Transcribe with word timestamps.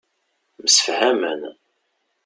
Msefhamen. 0.63 1.41